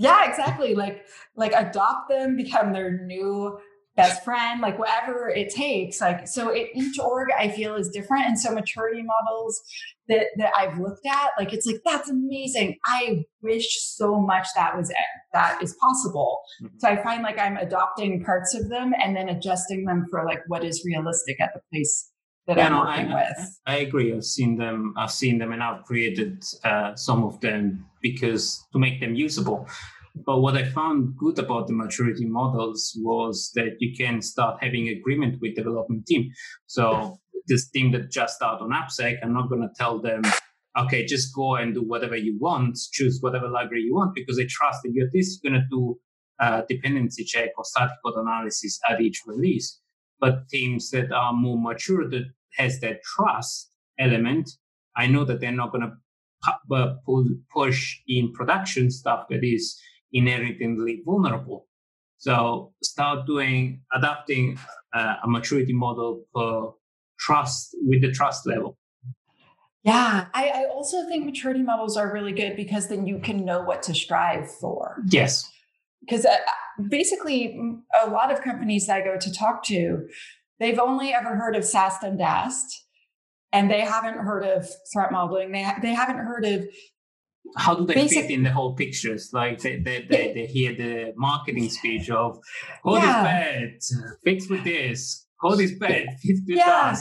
[0.00, 0.74] Yeah, exactly.
[0.74, 3.58] Like like adopt them, become their new
[3.96, 6.00] best friend, like whatever it takes.
[6.00, 8.24] Like so it, each org I feel is different.
[8.24, 9.60] And so maturity models
[10.08, 12.78] that that I've looked at, like it's like that's amazing.
[12.86, 14.90] I wish so much that was
[15.34, 16.40] that is possible.
[16.62, 16.78] Mm-hmm.
[16.78, 20.40] So I find like I'm adopting parts of them and then adjusting them for like
[20.46, 22.10] what is realistic at the place
[22.50, 23.60] that Yeah, I'm no, working I, with.
[23.66, 24.14] I agree.
[24.14, 24.94] I've seen them.
[24.96, 29.66] I've seen them, and I've created uh, some of them because to make them usable.
[30.26, 34.88] But what I found good about the maturity models was that you can start having
[34.88, 36.30] agreement with the development team.
[36.66, 40.22] So this team that just started on AppSec, I'm not going to tell them,
[40.78, 44.46] okay, just go and do whatever you want, choose whatever library you want, because they
[44.46, 45.98] trust that you're at least going to do
[46.40, 49.80] uh, dependency check or static code analysis at each release.
[50.18, 52.24] But teams that are more mature that
[52.56, 54.50] has that trust element,
[54.96, 56.94] I know that they're not going to uh,
[57.52, 59.78] push in production stuff that is
[60.12, 61.66] inherently vulnerable.
[62.18, 64.58] So start doing adapting
[64.92, 66.74] uh, a maturity model for
[67.18, 68.76] trust with the trust level.
[69.82, 73.62] Yeah, I, I also think maturity models are really good because then you can know
[73.62, 75.02] what to strive for.
[75.08, 75.50] Yes.
[76.00, 76.36] Because uh,
[76.88, 77.58] basically,
[78.04, 80.06] a lot of companies that I go to talk to,
[80.60, 82.86] they've only ever heard of SAST and DAST,
[83.52, 85.50] and they haven't heard of threat modeling.
[85.52, 86.66] They, ha- they haven't heard of
[87.56, 89.30] how do they Basic- fit in the whole pictures?
[89.32, 92.38] Like they, they, they, they hear the marketing speech of
[92.84, 93.20] code Yeah.
[93.78, 96.94] is bad, fix with this, code is bad, fix with Yeah.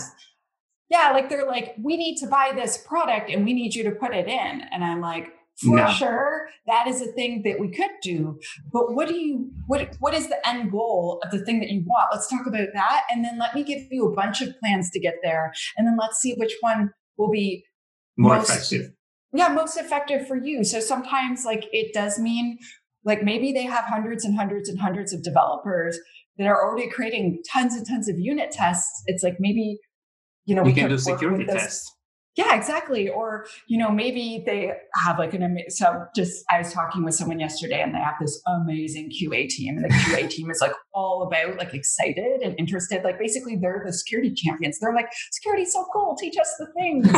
[0.90, 3.92] yeah, like they're like, we need to buy this product and we need you to
[3.92, 4.62] put it in.
[4.72, 5.28] And I'm like,
[5.62, 5.88] for No.
[5.90, 8.40] sure, that is a thing that we could do.
[8.72, 11.82] But what do you what what is the end goal of the thing that you
[11.86, 12.10] want?
[12.12, 13.04] Let's talk about that.
[13.12, 15.52] And then let me give you a bunch of plans to get there.
[15.78, 17.66] And then let's see which one will be
[18.18, 18.92] More Most- effective.
[19.34, 20.64] yeah, most effective for you.
[20.64, 22.58] So sometimes like it does mean
[23.06, 25.98] like maybe they have hundreds and hundreds and hundreds of developers
[26.38, 29.04] that are already creating tons and tons of unit tests.
[29.08, 29.78] It's like maybe
[30.46, 31.94] you know You we can do security tests.
[32.40, 33.10] Yeah, exactly.
[33.10, 34.72] Or, you know, maybe they
[35.04, 38.16] have like an amazing, so just, I was talking with someone yesterday and they have
[38.18, 42.56] this amazing QA team and the QA team is like all about like excited and
[42.58, 43.04] interested.
[43.04, 44.80] Like basically they're the security champions.
[44.80, 46.16] They're like, security's so cool.
[46.16, 47.12] Teach us the things.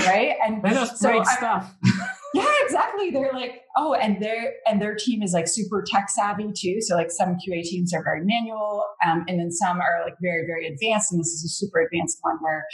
[0.00, 0.36] right.
[0.44, 1.74] And Let us So break stuff.
[2.34, 3.10] yeah, exactly.
[3.10, 6.82] They're like, oh, and their and their team is like super tech savvy too.
[6.82, 10.44] So like some QA teams are very manual, um, and then some are like very
[10.44, 11.12] very advanced.
[11.12, 12.66] And this is a super advanced one where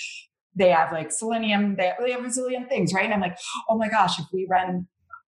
[0.54, 3.04] they have like Selenium, they have, they have a zillion things, right?
[3.04, 3.38] And I'm like,
[3.68, 4.86] oh my gosh, if we run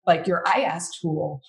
[0.06, 1.40] like your IAST tool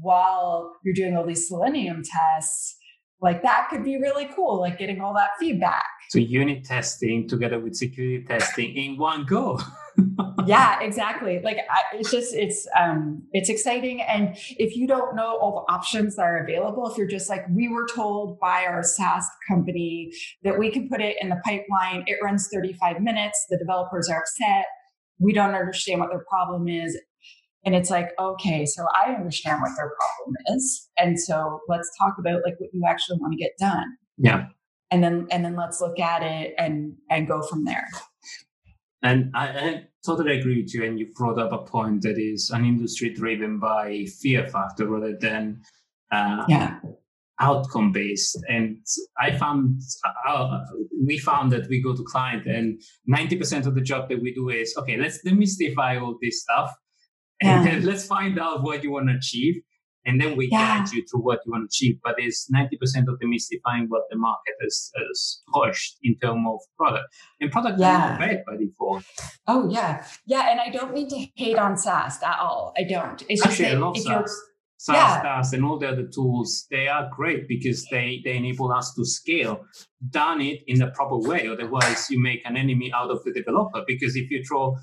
[0.00, 2.76] while you're doing all these Selenium tests,
[3.20, 5.84] like that could be really cool, like getting all that feedback.
[6.08, 9.60] So unit testing together with security testing in one go.
[10.46, 11.40] yeah exactly.
[11.42, 14.00] Like I, it's just it's um it's exciting.
[14.02, 17.44] And if you don't know all the options that are available if you're just like
[17.50, 20.10] we were told by our SAST company
[20.42, 24.20] that we can put it in the pipeline it runs 35 minutes the developers are
[24.20, 24.66] upset
[25.18, 26.98] we don't understand what their problem is.
[27.64, 30.88] And it's like okay so i understand what their problem is.
[30.96, 33.96] And so let's talk about like what you actually want to get done.
[34.18, 34.46] Yeah.
[34.90, 37.86] and then and then let's look at it and and go from there
[39.02, 40.84] And I, I totally agree with you.
[40.84, 45.16] And you brought up a point that is an industry driven by fear factor rather
[45.16, 45.62] than
[46.12, 46.78] uh, yeah
[47.40, 48.38] outcome based.
[48.48, 48.78] And
[49.18, 49.80] I found,
[50.28, 50.60] uh,
[51.04, 54.50] we found that we go to client and 90% of the job that we do
[54.50, 56.72] is, okay, let's demystify all this stuff
[57.40, 57.80] and Yeah.
[57.90, 59.62] let's find out what you want to achieve.
[60.06, 60.78] And then we Yeah.
[60.78, 61.98] guide you to what you want to achieve.
[62.02, 67.06] But it's 90% of demystifying what the market has, has pushed in terms of product.
[67.40, 67.98] And product is Yeah.
[67.98, 69.04] not bad by default.
[69.46, 72.72] Oh yeah, yeah, and I don't mean to hate on SAST at all.
[72.78, 73.22] I don't.
[73.28, 74.34] It's just Actually, I that love SAST.
[74.78, 75.22] SAST, Yeah.
[75.42, 79.04] SAST, and all the other tools, they are great because they, they enable us to
[79.04, 79.66] scale.
[80.08, 81.46] Done it in the proper way.
[81.48, 83.82] Otherwise, you make an enemy out of the developer.
[83.86, 84.76] Because if you throw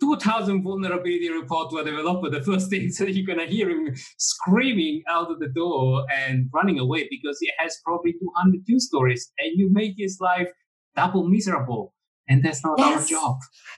[0.00, 3.94] 2,000 vulnerability report to a developer, the first thing that you're going to hear him
[4.18, 9.32] screaming out of the door and running away because he has probably 200 use stories
[9.38, 10.48] and you make his life
[10.96, 11.94] double miserable.
[12.28, 13.08] And that's not our Yes.
[13.08, 13.36] job.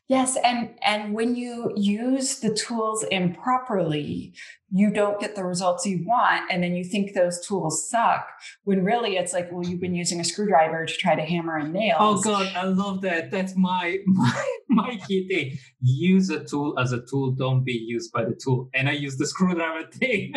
[0.09, 4.35] yes, and and when you use the tools improperly,
[4.71, 8.29] you don't get the results you want, and then you think those tools suck.
[8.65, 11.67] When really, it's like, well, you've been using a screwdriver to try to hammer a
[11.67, 13.31] nail Oh god, I love that.
[13.33, 15.59] That's my my my key thing.
[15.81, 17.33] Use a tool as a tool.
[17.33, 18.69] Don't be used by the tool.
[18.75, 20.33] And I use the screwdriver thing.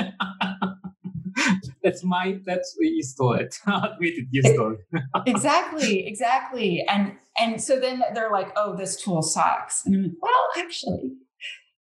[1.84, 3.56] that's my that's you stole it.
[3.68, 5.02] Admit it, you stole it.
[5.26, 10.12] exactly, exactly, and and so then they're like, oh, this tool sucks, and I'm like,
[10.22, 11.14] well, actually.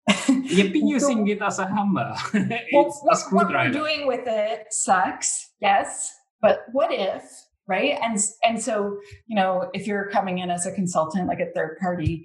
[0.29, 2.13] You've been using it as a hammer.
[2.33, 6.13] it's well, a what, what we're doing with it sucks, yes.
[6.41, 7.23] But what if,
[7.67, 7.97] right?
[8.01, 11.77] And and so you know, if you're coming in as a consultant, like a third
[11.81, 12.23] party,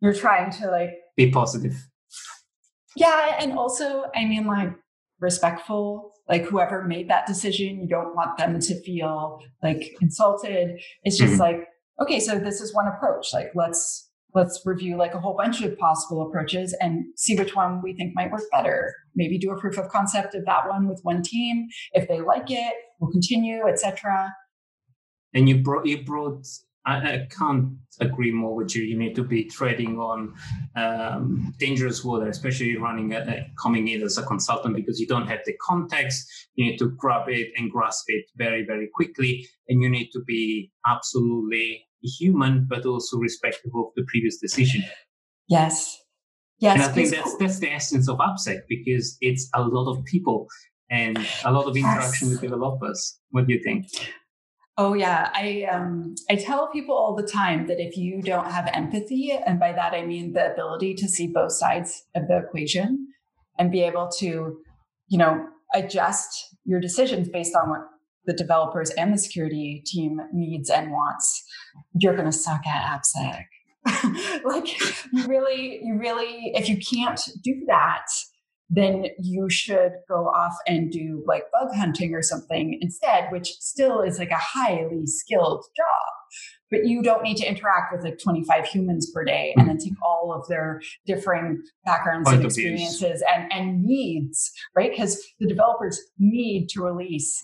[0.00, 1.74] you're trying to like, Be positive.
[2.94, 4.70] yeah, and also, I mean, like
[5.20, 6.12] respectful.
[6.28, 10.80] Like whoever made that decision, you don't want them to feel like insulted.
[11.02, 11.38] It's just Mhm.
[11.38, 11.68] like
[12.00, 13.32] okay, so this is one approach.
[13.32, 17.80] Like let's let's review like a whole bunch of possible approaches and see which one
[17.82, 18.92] we think might work better.
[19.14, 21.68] Maybe do a proof of concept of that one with one team.
[21.92, 24.34] If they like it, we'll continue, etc.
[25.32, 26.46] And you brought you brought
[26.86, 28.82] I, I, can't agree more with you.
[28.82, 30.34] You need to be treading on
[30.76, 35.26] um, dangerous water, especially running a, a, coming in as a consultant because you don't
[35.26, 36.26] have the context.
[36.54, 40.20] You need to grab it and grasp it very, very quickly, and you need to
[40.26, 44.84] be absolutely human, but also respectful of the previous decision.
[45.48, 45.98] Yes,
[46.58, 46.74] yes.
[46.74, 50.48] And I think that's that's the essence of AppSec because it's a lot of people
[50.90, 52.40] and a lot of interaction yes.
[52.40, 53.18] with developers.
[53.30, 53.86] What do you think?
[54.76, 58.68] Oh yeah, I um I tell people all the time that if you don't have
[58.72, 63.08] empathy, and by that I mean the ability to see both sides of the equation
[63.56, 64.58] and be able to,
[65.08, 67.82] you know, adjust your decisions based on what
[68.26, 71.44] the developers and the security team needs and wants,
[72.00, 73.44] you're going to suck at AppSec.
[74.44, 74.80] like
[75.12, 78.06] you really, you really, if you can't do that,
[78.70, 84.00] then you should go off and do like bug hunting or something instead, which still
[84.00, 86.14] is like a highly skilled job.
[86.70, 89.92] But you don't need to interact with like 25 humans per day and then take
[90.02, 94.90] all of their differing backgrounds Point and experiences and, and needs, right?
[94.90, 97.40] Because the developers need to release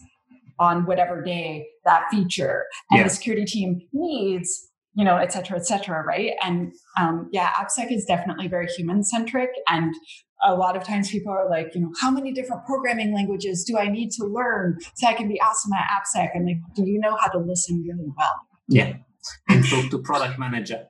[0.58, 3.04] on whatever day that feature and yeah.
[3.04, 6.32] the security team needs you know, et cetera, et cetera, right?
[6.42, 9.50] And um, yeah, AppSec is definitely very human centric.
[9.68, 9.94] And
[10.42, 13.76] a lot of times people are like, you know, how many different programming languages do
[13.78, 16.30] I need to learn so I can be awesome at AppSec?
[16.34, 18.40] And like, do you know how to listen really well?
[18.68, 18.94] Yeah,
[19.48, 20.86] and talk to product manager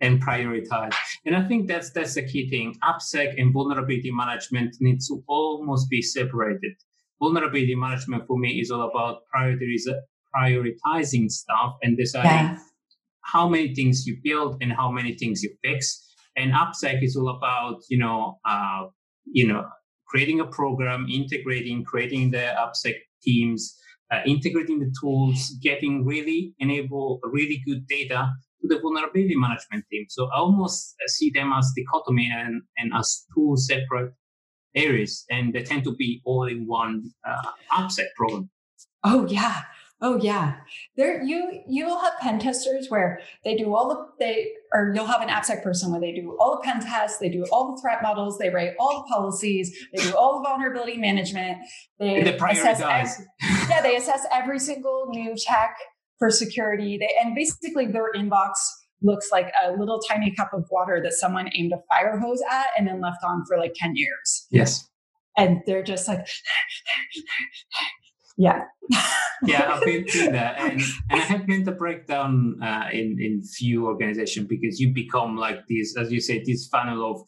[0.00, 0.94] and prioritize.
[1.26, 2.76] And I think that's that's the key thing.
[2.82, 6.72] AppSec and vulnerability management needs to almost be separated.
[7.20, 12.58] Vulnerability management for me is all about prioritizing stuff and deciding yeah.
[13.22, 17.28] how many things you build and how many things you fix and AppSec is all
[17.28, 18.86] about, you know, uh,
[19.24, 19.66] you know,
[20.06, 23.76] creating a program, integrating, creating the AppSec teams,
[24.10, 30.06] uh, integrating the tools, getting really enable really good data to the vulnerability management team.
[30.08, 34.12] So I almost see them as dichotomy and, and as two separate
[34.74, 38.50] areas, and they tend to be all in one uh, AppSec program.
[39.04, 39.62] Oh yeah,
[40.02, 40.56] Oh yeah,
[40.96, 45.06] there you you will have pen testers where they do all the they or you'll
[45.06, 47.80] have an AppSec person where they do all the pen tests, they do all the
[47.82, 51.58] threat models, they write all the policies, they do all the vulnerability management.
[51.98, 53.26] They the assess every,
[53.68, 55.76] yeah, they assess every single new check
[56.18, 56.96] for security.
[56.98, 58.52] They and basically their inbox
[59.02, 62.66] looks like a little tiny cup of water that someone aimed a fire hose at
[62.76, 64.46] and then left on for like 10 years.
[64.50, 64.88] Yes.
[65.36, 66.26] And they're just like
[68.40, 68.64] yeah
[69.42, 70.80] yeah i've been through that and,
[71.10, 75.60] and i have been the breakdown uh, in in few organizations because you become like
[75.68, 77.20] this as you say this funnel of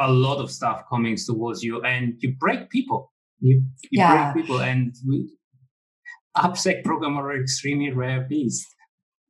[0.00, 4.32] a lot of stuff coming towards you and you break people you, you yeah.
[4.32, 5.30] break people and we,
[6.36, 8.66] AppSec program are extremely rare beast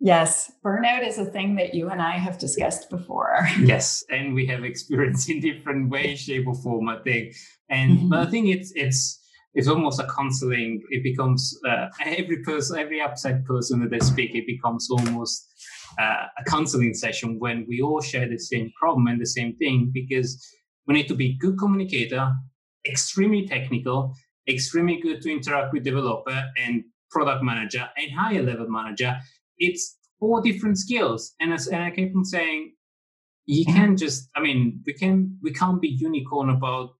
[0.03, 3.47] Yes, burnout is a thing that you and I have discussed before.
[3.61, 6.89] yes, and we have experienced in different ways, shape, or form.
[6.89, 7.35] I think,
[7.69, 8.09] and mm-hmm.
[8.09, 9.20] but I think it's it's
[9.55, 10.83] it's almost a counseling.
[10.91, 15.49] It becomes uh, every person, every AppSec person that they speak, it becomes almost
[15.99, 19.91] uh, a counseling session when we all share the same problem and the same thing
[19.93, 20.47] because
[20.87, 22.33] we need to be good communicator,
[22.89, 24.15] extremely technical,
[24.49, 29.19] extremely good to interact with developer and product manager and higher level manager.
[29.59, 32.73] It's four different skills, and as and I keep on saying,
[33.47, 34.29] you can't just.
[34.37, 36.91] I mean, we can we can't be unicorn about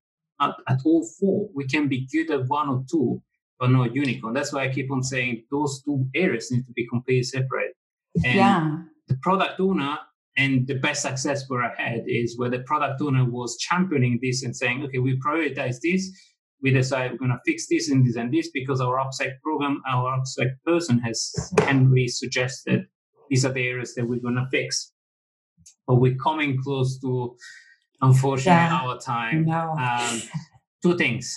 [0.41, 1.49] at, at all four.
[1.53, 3.21] We can be good at one or two,
[3.59, 4.33] but not unicorn.
[4.33, 7.73] That's why I keep on saying those two areas need to be completely separate.
[8.25, 8.77] And yeah.
[9.07, 9.97] the product owner
[10.37, 14.43] and the best success where I had is where the product owner was championing this
[14.43, 16.09] and saying, okay, we prioritize this.
[16.61, 19.81] We decide we're going to fix this and this and this because our AppSec program,
[19.89, 22.85] our AppSec person has kindly suggested
[23.29, 24.91] these are the areas that we're going to fix.
[25.87, 27.35] But we're coming close to
[28.01, 28.81] unfortunately yeah.
[28.81, 29.45] our time.
[29.45, 29.75] No.
[29.79, 30.21] Um,
[30.83, 31.35] two things.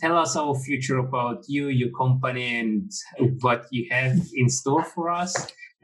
[0.00, 2.90] Tell us our future about you, your company, and
[3.40, 5.34] what you have in store for us,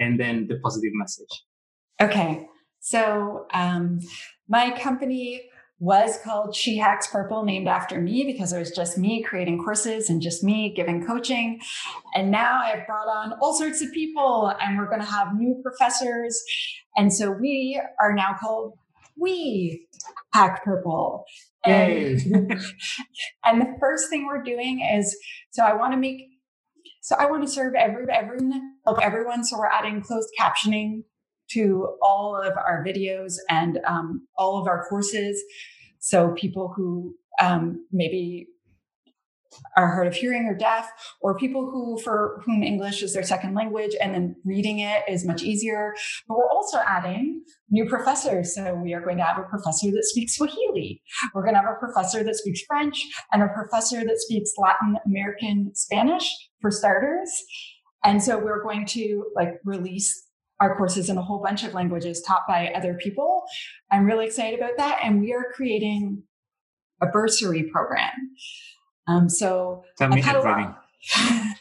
[0.01, 1.45] and then the positive message.
[2.01, 2.47] Okay.
[2.81, 4.01] So, um,
[4.49, 5.49] my company
[5.79, 10.09] was called She Hacks Purple, named after me because it was just me creating courses
[10.09, 11.61] and just me giving coaching.
[12.15, 15.61] And now I've brought on all sorts of people, and we're going to have new
[15.63, 16.43] professors.
[16.97, 18.75] And so we are now called
[19.19, 19.87] We
[20.33, 21.25] Hack Purple.
[21.65, 22.21] And,
[23.45, 25.17] and the first thing we're doing is
[25.51, 26.29] so I want to make
[27.03, 29.45] So I want to serve every everyone, help everyone.
[29.45, 31.05] So we're adding closed captioning
[31.51, 35.43] to all of our videos and um, all of our courses.
[36.01, 38.49] So people who um, maybe
[39.77, 40.91] are hard of hearing or deaf,
[41.21, 45.25] or people who for whom English is their second language, and then reading it is
[45.25, 45.95] much easier.
[46.29, 48.55] But we're also adding new professors.
[48.55, 51.03] So we are going to have a professor that speaks Swahili.
[51.35, 54.97] We're going to have a professor that speaks French and a professor that speaks Latin
[55.07, 56.31] American Spanish
[56.61, 57.31] for starters.
[58.05, 60.27] And so we're going to like release
[60.61, 63.43] our courses in a whole bunch of languages taught by other people.
[63.91, 65.01] I'm really excited about that.
[65.03, 66.23] And we are creating
[67.03, 68.13] a bursary program.
[69.07, 70.75] Um, so Tell me I've had,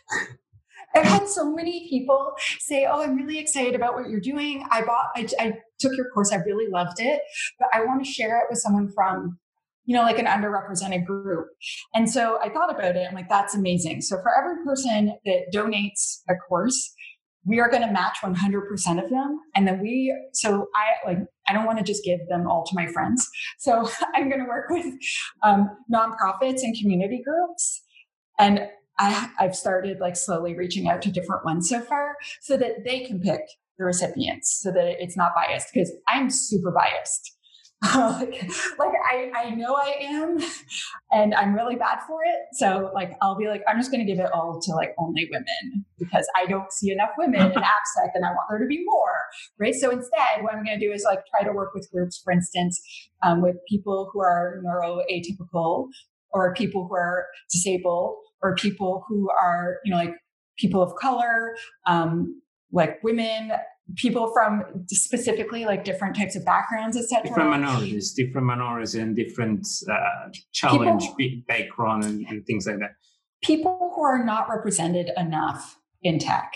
[0.95, 4.65] I've had so many people say, "Oh, I'm really excited about what you're doing.
[4.71, 6.31] I bought, I, I took your course.
[6.31, 7.21] I really loved it,
[7.59, 9.39] but I want to share it with someone from."
[9.85, 11.47] You know, like an underrepresented group.
[11.93, 13.05] And so I thought about it.
[13.05, 13.99] I'm like, that's amazing.
[13.99, 16.93] So for every person that donates a course,
[17.45, 19.39] we are going to match 100% of them.
[19.55, 22.75] And then we so i like i don't want to just give them all to
[22.75, 23.29] my friends.
[23.59, 24.85] So i'm going to work with
[25.43, 27.81] um, nonprofits and community groups.
[28.39, 28.67] And
[28.99, 33.01] I, i've started like slowly reaching out to different ones so far so that they
[33.01, 33.41] can pick
[33.77, 37.32] the recipients so that it's not biased because i'm super biased
[37.95, 40.37] like, like I, I know I am
[41.11, 42.39] and I'm really bad for it.
[42.53, 45.85] So like I'll be like, I'm just gonna give it all to like only women
[45.99, 49.15] because I don't see enough women in AppSec and I want there to be more.
[49.59, 49.75] Right.
[49.75, 52.81] So instead what I'm gonna do is like try to work with groups, for instance,
[53.21, 55.87] um, with people who are neuroatypical
[56.31, 60.15] or people who are disabled or people who are, you know, like
[60.57, 61.55] people of color,
[61.85, 63.51] um, like women
[63.95, 67.27] people from specifically like different types of backgrounds, etc.
[67.27, 72.91] Different minorities, different minorities, and different uh, challenge people, background and, and things like that.
[73.43, 76.53] People who are not represented enough in tech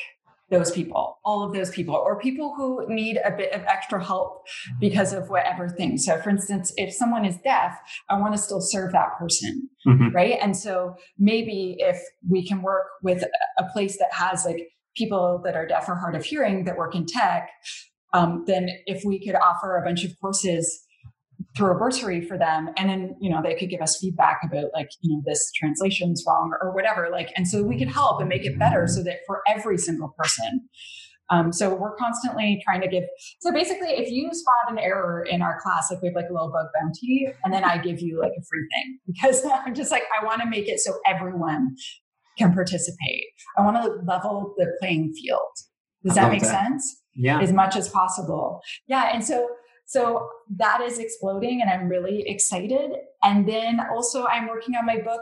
[0.50, 4.46] those people, all of those people, or people who need a bit of extra help
[4.80, 5.98] because of whatever thing.
[5.98, 7.78] So, for instance, if someone is deaf,
[8.10, 10.10] I want to still serve that person, mm-hmm.
[10.16, 10.38] right?
[10.42, 13.24] And so maybe if we can work with
[13.58, 16.96] a place that has like people that are deaf or hard of hearing that work
[16.96, 17.50] in tech,
[18.14, 20.84] um, then if we could offer a bunch of courses
[21.56, 24.66] through a bursary for them and then you know they could give us feedback about
[24.74, 28.30] like you know this translation's wrong or, whatever like and so we could help and
[28.30, 30.68] make it better so that for every single person.
[31.30, 33.04] Um, so we're constantly trying to give
[33.42, 36.34] so basically if you spot an error in our class like we have like a
[36.34, 39.92] little bug bounty and then i give you like a free thing because i'm just
[39.92, 41.76] like i want to make it so everyone
[42.38, 43.26] can participate.
[43.58, 45.40] I want to level the playing field.
[46.04, 46.66] Does that make that.
[46.66, 47.02] sense?
[47.16, 47.40] Yeah.
[47.40, 48.62] As much as possible.
[48.88, 49.10] Yeah.
[49.14, 49.50] And so,
[49.86, 52.92] so that is exploding and I'm really excited.
[53.24, 55.22] And then also I'm working on my book,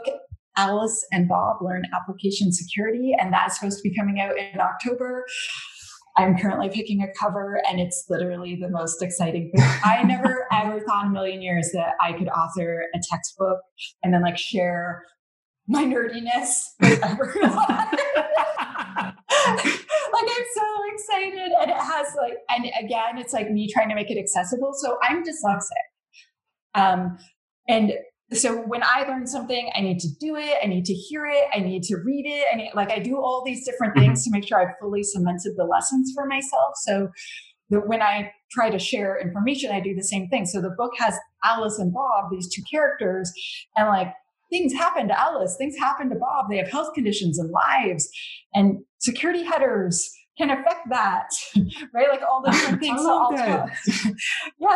[0.56, 5.24] Alice and Bob Learn Application Security, and that's supposed to be coming out in October.
[6.18, 9.66] I'm currently picking a cover and it's literally the most exciting thing.
[9.84, 13.58] I never ever thought in a million years that I could author a textbook
[14.02, 15.02] and then like share
[15.68, 17.52] my nerdiness with everyone.
[20.12, 21.52] like I'm so excited.
[21.60, 24.72] And it has like, and again, it's like me trying to make it accessible.
[24.74, 25.70] So I'm dyslexic.
[26.74, 27.18] Um,
[27.68, 27.92] and
[28.32, 30.56] so when I learn something, I need to do it.
[30.62, 31.44] I need to hear it.
[31.54, 32.46] I need to read it.
[32.52, 34.06] And like I do all these different mm-hmm.
[34.06, 36.72] things to make sure I've fully cemented the lessons for myself.
[36.82, 37.08] So
[37.70, 40.46] that when I try to share information, I do the same thing.
[40.46, 43.32] So the book has Alice and Bob, these two characters,
[43.76, 44.12] and like
[44.50, 46.46] things happen to Alice, things happen to Bob.
[46.50, 48.08] They have health conditions and lives,
[48.54, 51.28] and security headers can affect that,
[51.94, 52.08] right?
[52.10, 53.00] Like all the different things.
[53.00, 53.66] so I'll yeah,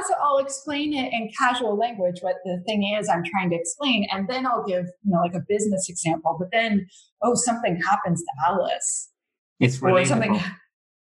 [0.02, 4.06] so I'll explain it in casual language what the thing is I'm trying to explain,
[4.10, 6.36] and then I'll give you know like a business example.
[6.38, 6.86] But then,
[7.22, 9.10] oh, something happens to Alice.
[9.58, 10.00] It's relatable.
[10.00, 10.42] Or something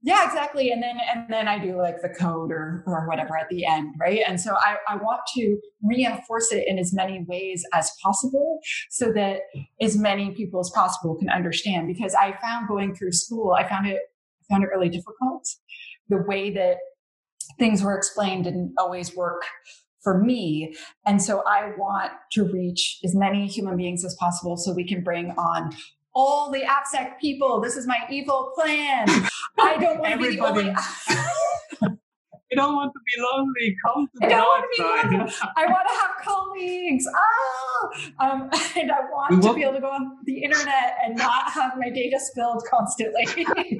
[0.04, 0.72] yeah, exactly.
[0.72, 3.95] And then and then I do like the code or or whatever at the end,
[4.00, 4.22] right?
[4.28, 8.60] And so I, I want to reinforce it in as many ways as possible
[8.91, 9.41] so that
[9.82, 11.88] as many people as possible can understand.
[11.88, 14.00] Because I found going through school, I found it
[14.50, 15.48] found it really difficult.
[16.10, 16.78] The way that
[17.58, 19.43] things were explained didn't always work
[20.04, 20.74] for me.
[21.06, 25.04] And so I want to reach as many human beings as possible so we can
[25.04, 25.76] bring on
[26.18, 27.61] all the AppSec people.
[27.61, 29.05] This is my evil plan.
[29.59, 30.74] I don't want to be only.
[32.49, 33.76] You don't want to be lonely.
[33.86, 35.34] Come to I don't want to be lonely.
[35.57, 37.05] I want to have colleagues.
[37.13, 37.89] Oh,
[38.22, 41.18] um, and I want we to want, be able to go on the internet and
[41.18, 43.28] not have my data spilled constantly.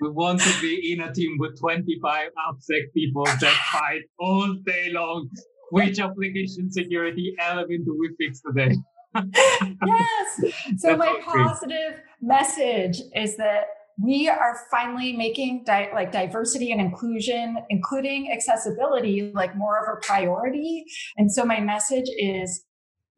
[0.00, 4.88] we want to be in a team with 25 AppSec people that fight all day
[4.92, 5.28] long.
[5.70, 8.76] Which application security element do we fix today?
[9.86, 10.54] yes.
[10.78, 13.66] So my positive, message is that
[14.02, 20.00] we are finally making di- like diversity and inclusion including accessibility like more of a
[20.06, 20.84] priority.
[21.16, 22.64] And so my message is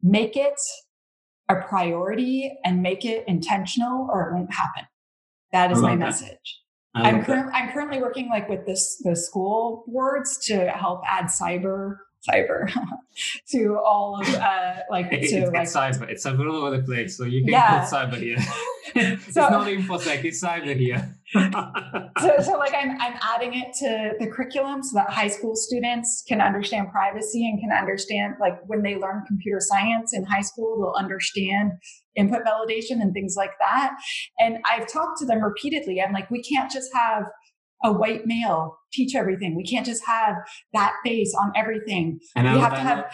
[0.01, 0.59] make it
[1.49, 4.85] a priority and make it intentional or it won't happen.
[5.51, 5.99] That is my that.
[5.99, 6.61] message.
[6.95, 11.97] I'm currently i'm currently working like with this the school boards to help add cyber
[12.27, 12.71] cyber
[13.49, 16.83] to all of uh like it, to it's, like it's cyber it's all over the
[16.83, 17.81] place so you can yeah.
[17.81, 18.37] put cyber here.
[18.95, 21.15] It's so, not infosec it's cyber here.
[22.19, 26.23] So, so like I'm, I'm adding it to the curriculum so that high school students
[26.27, 30.75] can understand privacy and can understand like when they learn computer science in high school
[30.79, 31.73] they'll understand
[32.15, 33.95] input validation and things like that.
[34.39, 36.01] And i've talked to them repeatedly.
[36.01, 37.23] I'm like we can't just have
[37.83, 39.55] a white male teach everything.
[39.55, 40.35] We can't just have
[40.73, 42.19] that face on everything.
[42.35, 43.11] And we have to have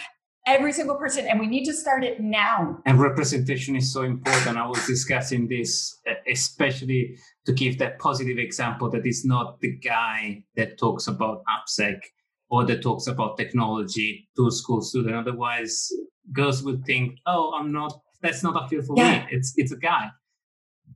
[0.48, 4.58] every single person and we need to start it now and representation is so important
[4.58, 5.98] i was discussing this
[6.30, 12.00] especially to give that positive example that it's not the guy that talks about AppSec
[12.50, 15.90] or that talks about technology to a school student otherwise
[16.32, 19.22] girls would think oh i'm not that's not a field for yeah.
[19.22, 20.10] me it's it's a guy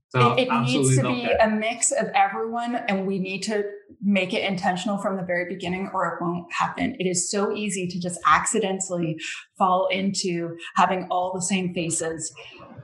[0.09, 1.47] so it, it needs to be that.
[1.47, 3.63] a mix of everyone, and we need to
[4.01, 6.95] make it intentional from the very beginning, or it won't happen.
[6.99, 9.17] It is so easy to just accidentally
[9.57, 12.33] fall into having all the same faces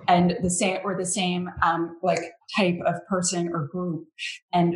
[0.08, 2.20] and the same or the same um, like
[2.56, 4.06] type of person or group,
[4.54, 4.76] and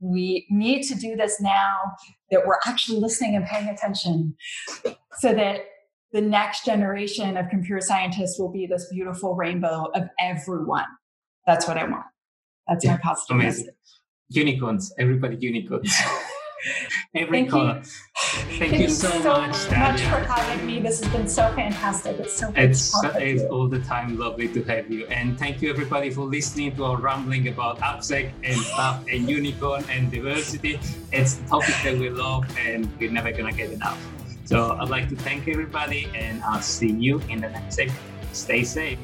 [0.00, 1.76] we need to do this now
[2.30, 4.34] that we're actually listening and paying attention,
[5.18, 5.60] so that
[6.12, 10.84] the next generation of computer scientists will be this beautiful rainbow of everyone
[11.46, 12.04] that's what I want.
[12.68, 13.66] That's yeah, my positive amazing.
[13.66, 13.74] message.
[14.28, 15.94] Unicorns, everybody unicorns.
[17.14, 17.76] Every Thank color.
[17.76, 17.82] You.
[17.82, 20.80] Thank, Thank, you so, so much, much for having me.
[20.80, 22.18] This has been so fantastic.
[22.20, 25.06] It's so it's, it's all the time lovely to have you.
[25.06, 29.84] And thank you everybody for listening to our rambling about AppSec and stuff and unicorn
[29.90, 30.78] and diversity.
[31.12, 34.00] It's the topic that we love and we're never gonna get enough.
[34.44, 37.98] So I'd like to thank everybody and I'll see you in the next segment.
[38.32, 38.98] Stay safe.